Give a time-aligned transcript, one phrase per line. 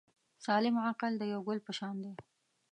[0.45, 2.11] سالم عقل د یو ګل په شان دی.